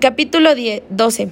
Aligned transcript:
Capítulo 0.00 0.54
10, 0.54 0.82
12. 0.88 1.28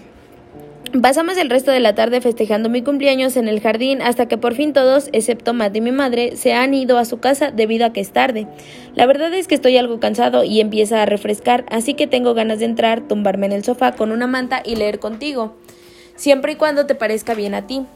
Pasamos 1.00 1.38
el 1.38 1.48
resto 1.48 1.70
de 1.70 1.80
la 1.80 1.94
tarde 1.94 2.20
festejando 2.20 2.68
mi 2.68 2.82
cumpleaños 2.82 3.38
en 3.38 3.48
el 3.48 3.62
jardín 3.62 4.02
hasta 4.02 4.28
que 4.28 4.36
por 4.36 4.54
fin 4.54 4.74
todos, 4.74 5.08
excepto 5.14 5.54
Matt 5.54 5.74
y 5.74 5.80
mi 5.80 5.90
madre, 5.90 6.36
se 6.36 6.52
han 6.52 6.74
ido 6.74 6.98
a 6.98 7.06
su 7.06 7.18
casa 7.18 7.50
debido 7.50 7.86
a 7.86 7.94
que 7.94 8.02
es 8.02 8.12
tarde. 8.12 8.46
La 8.94 9.06
verdad 9.06 9.32
es 9.32 9.48
que 9.48 9.54
estoy 9.54 9.78
algo 9.78 10.00
cansado 10.00 10.44
y 10.44 10.60
empieza 10.60 11.00
a 11.00 11.06
refrescar, 11.06 11.64
así 11.70 11.94
que 11.94 12.06
tengo 12.06 12.34
ganas 12.34 12.58
de 12.58 12.66
entrar, 12.66 13.00
tumbarme 13.08 13.46
en 13.46 13.52
el 13.52 13.64
sofá 13.64 13.92
con 13.92 14.12
una 14.12 14.26
manta 14.26 14.60
y 14.62 14.76
leer 14.76 14.98
contigo, 14.98 15.54
siempre 16.16 16.52
y 16.52 16.56
cuando 16.56 16.84
te 16.84 16.94
parezca 16.94 17.32
bien 17.32 17.54
a 17.54 17.66
ti. 17.66 17.86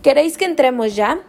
¿Queréis 0.00 0.38
que 0.38 0.46
entremos 0.46 0.96
ya? 0.96 1.20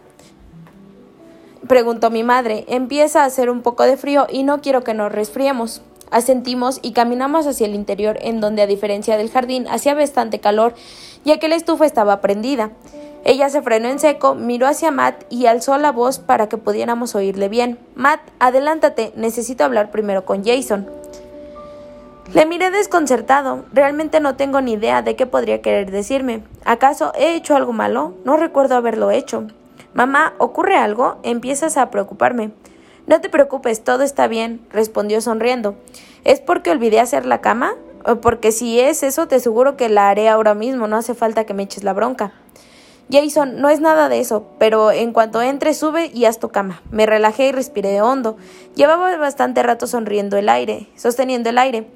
Preguntó 1.68 2.08
mi 2.08 2.22
madre. 2.22 2.64
Empieza 2.68 3.22
a 3.22 3.26
hacer 3.26 3.50
un 3.50 3.60
poco 3.60 3.82
de 3.82 3.98
frío 3.98 4.26
y 4.30 4.44
no 4.44 4.62
quiero 4.62 4.82
que 4.82 4.94
nos 4.94 5.12
resfriemos. 5.12 5.82
Asentimos 6.10 6.80
y 6.82 6.92
caminamos 6.92 7.46
hacia 7.46 7.66
el 7.66 7.74
interior, 7.74 8.18
en 8.20 8.40
donde, 8.40 8.62
a 8.62 8.66
diferencia 8.66 9.16
del 9.16 9.30
jardín, 9.30 9.68
hacía 9.68 9.94
bastante 9.94 10.40
calor, 10.40 10.74
ya 11.24 11.38
que 11.38 11.48
la 11.48 11.56
estufa 11.56 11.86
estaba 11.86 12.20
prendida. 12.20 12.70
Ella 13.24 13.50
se 13.50 13.62
frenó 13.62 13.88
en 13.88 13.98
seco, 13.98 14.34
miró 14.34 14.66
hacia 14.66 14.90
Matt 14.90 15.24
y 15.28 15.46
alzó 15.46 15.76
la 15.76 15.92
voz 15.92 16.18
para 16.18 16.48
que 16.48 16.56
pudiéramos 16.56 17.14
oírle 17.14 17.48
bien. 17.48 17.78
Matt, 17.94 18.20
adelántate, 18.38 19.12
necesito 19.14 19.64
hablar 19.64 19.90
primero 19.90 20.24
con 20.24 20.44
Jason. 20.44 20.88
Le 22.32 22.46
miré 22.46 22.70
desconcertado. 22.70 23.64
Realmente 23.72 24.20
no 24.20 24.36
tengo 24.36 24.60
ni 24.60 24.74
idea 24.74 25.02
de 25.02 25.16
qué 25.16 25.26
podría 25.26 25.60
querer 25.62 25.90
decirme. 25.90 26.42
¿Acaso 26.64 27.12
he 27.14 27.34
hecho 27.34 27.56
algo 27.56 27.72
malo? 27.72 28.14
No 28.24 28.36
recuerdo 28.36 28.76
haberlo 28.76 29.10
hecho. 29.10 29.48
Mamá, 29.94 30.34
¿ocurre 30.38 30.76
algo? 30.76 31.18
Empiezas 31.24 31.76
a 31.76 31.90
preocuparme. 31.90 32.52
No 33.10 33.20
te 33.20 33.28
preocupes, 33.28 33.82
todo 33.82 34.04
está 34.04 34.28
bien, 34.28 34.60
respondió 34.70 35.20
sonriendo. 35.20 35.74
¿Es 36.22 36.38
porque 36.38 36.70
olvidé 36.70 37.00
hacer 37.00 37.26
la 37.26 37.40
cama? 37.40 37.74
Porque 38.22 38.52
si 38.52 38.78
es 38.78 39.02
eso, 39.02 39.26
te 39.26 39.34
aseguro 39.34 39.76
que 39.76 39.88
la 39.88 40.08
haré 40.08 40.28
ahora 40.28 40.54
mismo, 40.54 40.86
no 40.86 40.96
hace 40.96 41.14
falta 41.14 41.44
que 41.44 41.52
me 41.52 41.64
eches 41.64 41.82
la 41.82 41.92
bronca. 41.92 42.32
Jason, 43.10 43.60
no 43.60 43.68
es 43.68 43.80
nada 43.80 44.08
de 44.08 44.20
eso, 44.20 44.46
pero 44.60 44.92
en 44.92 45.12
cuanto 45.12 45.42
entre, 45.42 45.74
sube 45.74 46.08
y 46.14 46.26
haz 46.26 46.38
tu 46.38 46.50
cama. 46.50 46.82
Me 46.92 47.04
relajé 47.04 47.48
y 47.48 47.52
respiré 47.52 48.00
hondo. 48.00 48.36
Llevaba 48.76 49.16
bastante 49.16 49.60
rato 49.64 49.88
sonriendo 49.88 50.36
el 50.36 50.48
aire, 50.48 50.86
sosteniendo 50.94 51.50
el 51.50 51.58
aire. 51.58 51.88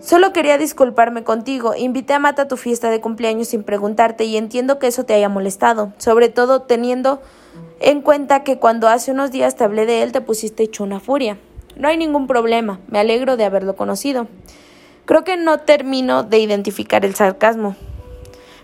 Solo 0.00 0.32
quería 0.32 0.56
disculparme 0.56 1.22
contigo. 1.22 1.74
Invité 1.76 2.14
a 2.14 2.18
Mata 2.18 2.42
a 2.42 2.48
tu 2.48 2.56
fiesta 2.56 2.88
de 2.88 3.02
cumpleaños 3.02 3.48
sin 3.48 3.62
preguntarte 3.62 4.24
y 4.24 4.38
entiendo 4.38 4.78
que 4.78 4.86
eso 4.86 5.04
te 5.04 5.12
haya 5.12 5.28
molestado, 5.28 5.92
sobre 5.98 6.30
todo 6.30 6.62
teniendo 6.62 7.20
en 7.80 8.02
cuenta 8.02 8.44
que 8.44 8.58
cuando 8.58 8.88
hace 8.88 9.12
unos 9.12 9.30
días 9.30 9.56
te 9.56 9.64
hablé 9.64 9.86
de 9.86 10.02
él 10.02 10.12
te 10.12 10.20
pusiste 10.20 10.62
hecho 10.62 10.84
una 10.84 11.00
furia. 11.00 11.38
No 11.76 11.88
hay 11.88 11.96
ningún 11.96 12.26
problema, 12.26 12.80
me 12.88 12.98
alegro 12.98 13.36
de 13.36 13.44
haberlo 13.44 13.76
conocido. 13.76 14.26
Creo 15.04 15.24
que 15.24 15.36
no 15.36 15.58
termino 15.58 16.22
de 16.22 16.38
identificar 16.38 17.04
el 17.04 17.14
sarcasmo. 17.14 17.76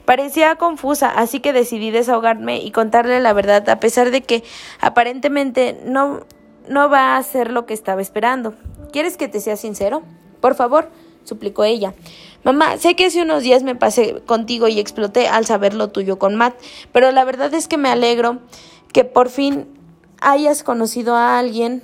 Parecía 0.04 0.56
confusa, 0.56 1.08
así 1.08 1.40
que 1.40 1.52
decidí 1.52 1.90
desahogarme 1.90 2.58
y 2.58 2.70
contarle 2.72 3.20
la 3.20 3.32
verdad, 3.32 3.66
a 3.70 3.80
pesar 3.80 4.10
de 4.10 4.20
que 4.20 4.42
aparentemente 4.80 5.80
no, 5.86 6.20
no 6.68 6.90
va 6.90 7.16
a 7.16 7.22
ser 7.22 7.50
lo 7.50 7.64
que 7.64 7.72
estaba 7.72 8.02
esperando. 8.02 8.54
¿Quieres 8.92 9.16
que 9.16 9.28
te 9.28 9.40
sea 9.40 9.56
sincero? 9.56 10.02
Por 10.40 10.54
favor, 10.54 10.90
suplicó 11.24 11.64
ella. 11.64 11.94
Mamá, 12.42 12.76
sé 12.76 12.94
que 12.94 13.06
hace 13.06 13.22
unos 13.22 13.42
días 13.42 13.62
me 13.62 13.74
pasé 13.74 14.20
contigo 14.26 14.68
y 14.68 14.78
exploté 14.78 15.28
al 15.28 15.46
saber 15.46 15.72
lo 15.72 15.88
tuyo 15.88 16.18
con 16.18 16.36
Matt, 16.36 16.54
pero 16.92 17.10
la 17.10 17.24
verdad 17.24 17.54
es 17.54 17.68
que 17.68 17.78
me 17.78 17.88
alegro 17.88 18.40
que 18.94 19.04
por 19.04 19.28
fin 19.28 19.66
hayas 20.20 20.62
conocido 20.62 21.16
a 21.16 21.36
alguien 21.36 21.82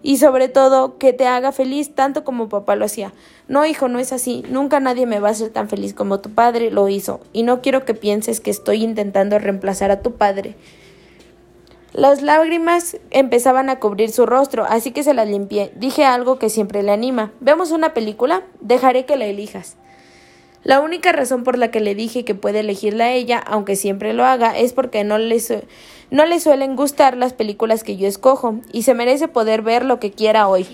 y 0.00 0.18
sobre 0.18 0.48
todo 0.48 0.98
que 0.98 1.12
te 1.12 1.26
haga 1.26 1.50
feliz 1.50 1.96
tanto 1.96 2.22
como 2.22 2.48
papá 2.48 2.76
lo 2.76 2.84
hacía. 2.84 3.12
No, 3.48 3.66
hijo, 3.66 3.88
no 3.88 3.98
es 3.98 4.12
así. 4.12 4.44
Nunca 4.48 4.78
nadie 4.78 5.04
me 5.04 5.18
va 5.18 5.28
a 5.28 5.32
hacer 5.32 5.50
tan 5.50 5.68
feliz 5.68 5.94
como 5.94 6.20
tu 6.20 6.30
padre 6.30 6.70
lo 6.70 6.88
hizo. 6.88 7.18
Y 7.32 7.42
no 7.42 7.60
quiero 7.60 7.84
que 7.84 7.94
pienses 7.94 8.38
que 8.38 8.52
estoy 8.52 8.84
intentando 8.84 9.36
reemplazar 9.40 9.90
a 9.90 10.00
tu 10.00 10.12
padre. 10.12 10.54
Las 11.92 12.22
lágrimas 12.22 12.96
empezaban 13.10 13.68
a 13.68 13.80
cubrir 13.80 14.12
su 14.12 14.26
rostro, 14.26 14.64
así 14.64 14.92
que 14.92 15.02
se 15.02 15.12
las 15.12 15.28
limpié. 15.28 15.72
Dije 15.74 16.04
algo 16.04 16.38
que 16.38 16.50
siempre 16.50 16.84
le 16.84 16.92
anima. 16.92 17.32
¿Vemos 17.40 17.72
una 17.72 17.94
película? 17.94 18.44
Dejaré 18.60 19.06
que 19.06 19.16
la 19.16 19.24
elijas. 19.24 19.76
La 20.66 20.80
única 20.80 21.12
razón 21.12 21.44
por 21.44 21.58
la 21.58 21.70
que 21.70 21.78
le 21.78 21.94
dije 21.94 22.24
que 22.24 22.34
puede 22.34 22.58
elegirla 22.58 23.04
a 23.04 23.12
ella, 23.12 23.38
aunque 23.38 23.76
siempre 23.76 24.12
lo 24.12 24.24
haga, 24.24 24.58
es 24.58 24.72
porque 24.72 25.04
no 25.04 25.16
le, 25.16 25.40
no 26.10 26.26
le 26.26 26.40
suelen 26.40 26.74
gustar 26.74 27.16
las 27.16 27.34
películas 27.34 27.84
que 27.84 27.96
yo 27.96 28.08
escojo 28.08 28.56
y 28.72 28.82
se 28.82 28.92
merece 28.92 29.28
poder 29.28 29.62
ver 29.62 29.84
lo 29.84 30.00
que 30.00 30.10
quiera 30.10 30.48
hoy. 30.48 30.66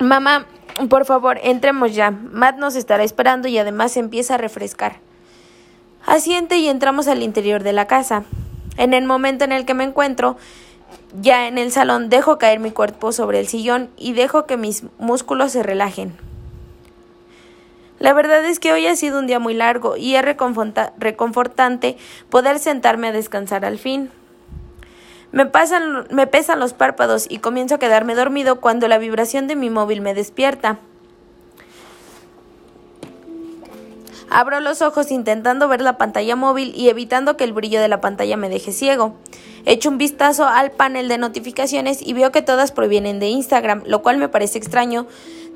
Mamá, 0.00 0.44
por 0.90 1.04
favor, 1.04 1.38
entremos 1.44 1.94
ya. 1.94 2.10
Matt 2.10 2.56
nos 2.56 2.74
estará 2.74 3.04
esperando 3.04 3.46
y 3.46 3.58
además 3.58 3.96
empieza 3.96 4.34
a 4.34 4.38
refrescar. 4.38 4.96
Asiente 6.04 6.56
y 6.56 6.66
entramos 6.66 7.06
al 7.06 7.22
interior 7.22 7.62
de 7.62 7.74
la 7.74 7.86
casa. 7.86 8.24
En 8.76 8.92
el 8.92 9.04
momento 9.04 9.44
en 9.44 9.52
el 9.52 9.64
que 9.66 9.74
me 9.74 9.84
encuentro, 9.84 10.36
ya 11.20 11.46
en 11.46 11.58
el 11.58 11.70
salón, 11.70 12.08
dejo 12.08 12.38
caer 12.38 12.58
mi 12.58 12.72
cuerpo 12.72 13.12
sobre 13.12 13.38
el 13.38 13.46
sillón 13.46 13.88
y 13.96 14.14
dejo 14.14 14.46
que 14.46 14.56
mis 14.56 14.82
músculos 14.98 15.52
se 15.52 15.62
relajen. 15.62 16.33
La 18.04 18.12
verdad 18.12 18.44
es 18.44 18.60
que 18.60 18.70
hoy 18.70 18.86
ha 18.86 18.96
sido 18.96 19.18
un 19.18 19.26
día 19.26 19.38
muy 19.38 19.54
largo 19.54 19.96
y 19.96 20.14
es 20.14 20.22
reconfortante 20.22 21.96
poder 22.28 22.58
sentarme 22.58 23.08
a 23.08 23.12
descansar 23.12 23.64
al 23.64 23.78
fin. 23.78 24.10
Me, 25.32 25.50
me 26.10 26.26
pesan 26.26 26.60
los 26.60 26.74
párpados 26.74 27.24
y 27.30 27.38
comienzo 27.38 27.76
a 27.76 27.78
quedarme 27.78 28.14
dormido 28.14 28.60
cuando 28.60 28.88
la 28.88 28.98
vibración 28.98 29.46
de 29.46 29.56
mi 29.56 29.70
móvil 29.70 30.02
me 30.02 30.12
despierta. 30.12 30.80
Abro 34.28 34.60
los 34.60 34.82
ojos 34.82 35.10
intentando 35.10 35.66
ver 35.68 35.80
la 35.80 35.96
pantalla 35.96 36.36
móvil 36.36 36.74
y 36.76 36.90
evitando 36.90 37.38
que 37.38 37.44
el 37.44 37.54
brillo 37.54 37.80
de 37.80 37.88
la 37.88 38.02
pantalla 38.02 38.36
me 38.36 38.50
deje 38.50 38.72
ciego. 38.72 39.14
Echo 39.64 39.88
un 39.88 39.96
vistazo 39.96 40.46
al 40.46 40.72
panel 40.72 41.08
de 41.08 41.16
notificaciones 41.16 42.02
y 42.02 42.12
veo 42.12 42.32
que 42.32 42.42
todas 42.42 42.70
provienen 42.70 43.18
de 43.18 43.28
Instagram, 43.28 43.82
lo 43.86 44.02
cual 44.02 44.18
me 44.18 44.28
parece 44.28 44.58
extraño, 44.58 45.06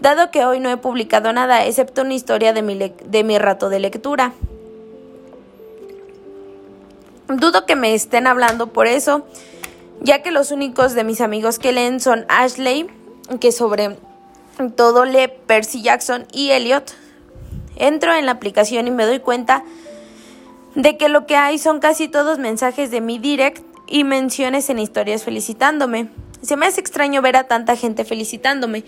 dado 0.01 0.31
que 0.31 0.45
hoy 0.45 0.61
no 0.61 0.71
he 0.71 0.77
publicado 0.77 1.33
nada 1.33 1.65
excepto 1.65 2.03
una 2.03 2.15
historia 2.15 2.53
de 2.53 2.63
mi, 2.63 2.77
de 2.77 3.25
mi 3.25 3.39
rato 3.39 3.69
de 3.69 3.81
lectura. 3.81 4.33
Dudo 7.29 7.67
que 7.67 7.77
me 7.77 7.95
estén 7.95 8.27
hablando 8.27 8.69
por 8.69 8.87
eso, 8.87 9.27
ya 10.01 10.23
que 10.23 10.31
los 10.31 10.51
únicos 10.51 10.95
de 10.95 11.05
mis 11.05 11.21
amigos 11.21 11.59
que 11.59 11.73
leen 11.73 12.01
son 12.01 12.25
Ashley, 12.29 12.89
que 13.41 13.53
sobre 13.53 13.99
todo 14.77 15.05
lee 15.05 15.29
Percy 15.47 15.83
Jackson 15.83 16.27
y 16.33 16.51
Elliot. 16.51 16.95
Entro 17.77 18.15
en 18.15 18.27
la 18.27 18.33
aplicación 18.33 18.89
y 18.89 18.91
me 18.91 19.05
doy 19.05 19.21
cuenta 19.21 19.63
de 20.75 20.97
que 20.97 21.09
lo 21.09 21.27
que 21.27 21.37
hay 21.37 21.59
son 21.59 21.81
casi 21.81 22.09
todos 22.09 22.39
mensajes 22.39 22.91
de 22.91 23.01
mi 23.01 23.19
direct 23.19 23.65
y 23.87 24.05
menciones 24.05 24.69
en 24.71 24.79
historias 24.79 25.25
felicitándome. 25.25 26.09
Se 26.43 26.57
me 26.57 26.67
hace 26.67 26.81
extraño 26.81 27.23
ver 27.23 27.37
a 27.37 27.45
tanta 27.45 27.77
gente 27.77 28.05
felicitándome. 28.05 28.85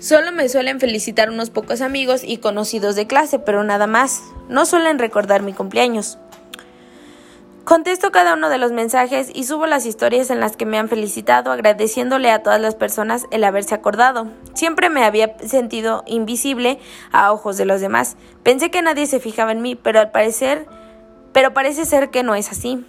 Solo 0.00 0.32
me 0.32 0.48
suelen 0.48 0.80
felicitar 0.80 1.28
unos 1.28 1.50
pocos 1.50 1.82
amigos 1.82 2.22
y 2.24 2.38
conocidos 2.38 2.96
de 2.96 3.06
clase, 3.06 3.38
pero 3.38 3.64
nada 3.64 3.86
más. 3.86 4.22
No 4.48 4.64
suelen 4.64 4.98
recordar 4.98 5.42
mi 5.42 5.52
cumpleaños. 5.52 6.16
Contesto 7.64 8.10
cada 8.10 8.32
uno 8.32 8.48
de 8.48 8.56
los 8.56 8.72
mensajes 8.72 9.30
y 9.34 9.44
subo 9.44 9.66
las 9.66 9.84
historias 9.84 10.30
en 10.30 10.40
las 10.40 10.56
que 10.56 10.64
me 10.64 10.78
han 10.78 10.88
felicitado, 10.88 11.52
agradeciéndole 11.52 12.30
a 12.30 12.42
todas 12.42 12.62
las 12.62 12.74
personas 12.74 13.26
el 13.30 13.44
haberse 13.44 13.74
acordado. 13.74 14.28
Siempre 14.54 14.88
me 14.88 15.04
había 15.04 15.36
sentido 15.46 16.02
invisible 16.06 16.78
a 17.12 17.30
ojos 17.30 17.58
de 17.58 17.66
los 17.66 17.82
demás. 17.82 18.16
Pensé 18.42 18.70
que 18.70 18.80
nadie 18.80 19.06
se 19.06 19.20
fijaba 19.20 19.52
en 19.52 19.60
mí, 19.60 19.76
pero 19.76 20.00
al 20.00 20.10
parecer, 20.12 20.66
pero 21.34 21.52
parece 21.52 21.84
ser 21.84 22.08
que 22.08 22.22
no 22.22 22.34
es 22.34 22.50
así. 22.50 22.86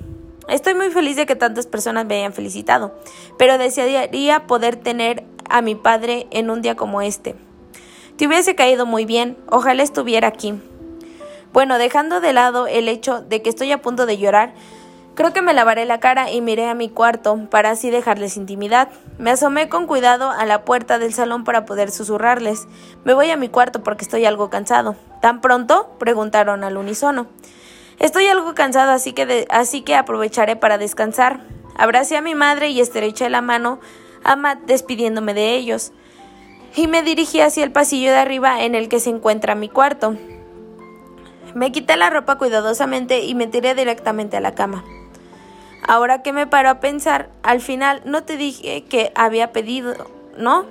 Estoy 0.48 0.74
muy 0.74 0.90
feliz 0.90 1.16
de 1.16 1.26
que 1.26 1.36
tantas 1.36 1.68
personas 1.68 2.06
me 2.06 2.18
hayan 2.18 2.34
felicitado, 2.34 2.96
pero 3.38 3.58
desearía 3.58 4.48
poder 4.48 4.76
tener 4.76 5.24
a 5.52 5.62
mi 5.62 5.76
padre 5.76 6.28
en 6.32 6.50
un 6.50 6.62
día 6.62 6.76
como 6.76 7.02
este. 7.02 7.36
Te 8.18 8.28
hubiese 8.28 8.56
caído 8.56 8.86
muy 8.86 9.06
bien, 9.06 9.38
ojalá 9.50 9.84
estuviera 9.84 10.28
aquí. 10.28 10.60
Bueno, 11.54 11.78
dejando 11.78 12.22
de 12.22 12.34
lado 12.34 12.68
el 12.68 12.88
hecho 12.88 13.22
de 13.22 13.42
que 13.42 13.50
estoy 13.50 13.72
a 13.72 13.82
punto 13.82 14.06
de 14.06 14.18
llorar, 14.18 14.54
creo 15.16 15.34
que 15.34 15.42
me 15.42 15.54
lavaré 15.54 15.86
la 15.86 16.00
cara 16.00 16.32
y 16.32 16.40
miré 16.40 16.70
a 16.70 16.76
mi 16.76 16.88
cuarto 16.88 17.38
para 17.50 17.72
así 17.72 17.90
dejarles 17.90 18.38
intimidad. 18.38 18.90
Me 19.18 19.32
asomé 19.32 19.68
con 19.68 19.86
cuidado 19.86 20.32
a 20.32 20.46
la 20.46 20.64
puerta 20.64 20.98
del 20.98 21.14
salón 21.14 21.44
para 21.44 21.66
poder 21.66 21.92
susurrarles. 21.92 22.68
Me 23.04 23.14
voy 23.14 23.32
a 23.32 23.38
mi 23.38 23.50
cuarto 23.50 23.84
porque 23.84 24.06
estoy 24.06 24.26
algo 24.26 24.50
cansado. 24.50 24.96
¿Tan 25.22 25.42
pronto? 25.42 25.90
preguntaron 26.00 26.64
al 26.64 26.78
unísono. 26.78 27.28
Estoy 28.00 28.28
algo 28.28 28.56
cansado, 28.56 28.92
así 28.92 29.14
que, 29.14 29.46
así 29.50 29.82
que 29.82 29.96
aprovecharé 29.96 30.56
para 30.56 30.78
descansar. 30.78 31.42
Abracé 31.78 32.18
a 32.18 32.22
mi 32.22 32.34
madre 32.34 32.70
y 32.70 32.80
estreché 32.80 33.30
la 33.30 33.42
mano 33.42 33.80
a 34.24 34.56
despidiéndome 34.66 35.34
de 35.34 35.56
ellos. 35.56 35.92
Y 36.76 36.88
me 36.88 37.04
dirigí 37.04 37.42
hacia 37.42 37.64
el 37.64 37.72
pasillo 37.72 38.12
de 38.12 38.18
arriba 38.18 38.64
en 38.64 38.76
el 38.76 38.88
que 38.88 39.00
se 39.00 39.10
encuentra 39.10 39.56
mi 39.56 39.68
cuarto. 39.68 40.16
Me 41.54 41.72
quité 41.72 41.98
la 41.98 42.10
ropa 42.10 42.38
cuidadosamente 42.38 43.22
y 43.22 43.36
me 43.36 43.48
tiré 43.48 43.76
directamente 43.76 44.38
a 44.38 44.42
la 44.42 44.56
cama. 44.56 44.86
Ahora 45.86 46.22
que 46.22 46.32
me 46.32 46.48
paro 46.48 46.70
a 46.70 46.80
pensar, 46.80 47.30
al 47.44 47.60
final 47.60 48.02
no 48.06 48.24
te 48.24 48.38
dije 48.38 48.84
que 48.86 49.12
había 49.16 49.52
pedido, 49.52 49.94
¿no? 50.38 50.66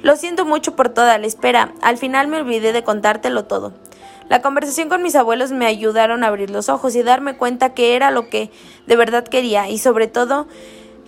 Lo 0.00 0.16
siento 0.16 0.44
mucho 0.44 0.74
por 0.74 0.88
toda 0.88 1.18
la 1.18 1.26
espera. 1.26 1.72
Al 1.82 1.98
final 1.98 2.28
me 2.28 2.38
olvidé 2.38 2.72
de 2.72 2.82
contártelo 2.82 3.44
todo. 3.44 3.72
La 4.28 4.40
conversación 4.40 4.88
con 4.88 5.02
mis 5.02 5.14
abuelos 5.14 5.52
me 5.52 5.66
ayudaron 5.66 6.24
a 6.24 6.28
abrir 6.28 6.50
los 6.50 6.68
ojos 6.68 6.96
y 6.96 7.02
darme 7.02 7.36
cuenta 7.36 7.74
que 7.74 7.94
era 7.94 8.10
lo 8.10 8.30
que 8.30 8.50
de 8.86 8.96
verdad 8.96 9.24
quería 9.24 9.68
y 9.68 9.78
sobre 9.78 10.06
todo 10.06 10.46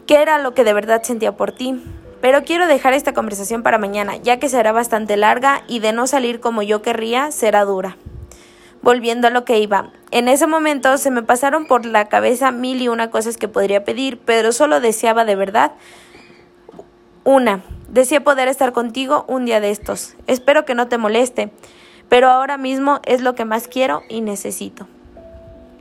que 0.06 0.22
era 0.22 0.38
lo 0.38 0.54
que 0.54 0.64
de 0.64 0.72
verdad 0.72 1.02
sentía 1.02 1.36
por 1.36 1.52
ti. 1.52 1.82
Pero 2.20 2.44
quiero 2.44 2.66
dejar 2.66 2.94
esta 2.94 3.12
conversación 3.12 3.62
para 3.62 3.78
mañana, 3.78 4.16
ya 4.16 4.38
que 4.38 4.48
será 4.48 4.72
bastante 4.72 5.16
larga 5.16 5.62
y 5.68 5.80
de 5.80 5.92
no 5.92 6.06
salir 6.06 6.40
como 6.40 6.62
yo 6.62 6.80
querría, 6.80 7.30
será 7.30 7.64
dura. 7.64 7.96
Volviendo 8.80 9.28
a 9.28 9.30
lo 9.30 9.44
que 9.44 9.58
iba. 9.58 9.90
En 10.10 10.28
ese 10.28 10.46
momento 10.46 10.96
se 10.98 11.10
me 11.10 11.22
pasaron 11.22 11.66
por 11.66 11.84
la 11.86 12.06
cabeza 12.06 12.50
mil 12.50 12.80
y 12.80 12.88
una 12.88 13.10
cosas 13.10 13.36
que 13.36 13.48
podría 13.48 13.84
pedir, 13.84 14.18
pero 14.24 14.52
solo 14.52 14.80
deseaba 14.80 15.24
de 15.24 15.36
verdad 15.36 15.72
una, 17.24 17.62
Deseo 17.94 18.24
poder 18.24 18.48
estar 18.48 18.72
contigo 18.72 19.24
un 19.28 19.44
día 19.44 19.60
de 19.60 19.70
estos. 19.70 20.16
Espero 20.26 20.64
que 20.64 20.74
no 20.74 20.88
te 20.88 20.98
moleste, 20.98 21.52
pero 22.08 22.28
ahora 22.28 22.58
mismo 22.58 23.00
es 23.04 23.20
lo 23.20 23.36
que 23.36 23.44
más 23.44 23.68
quiero 23.68 24.02
y 24.08 24.20
necesito. 24.20 24.88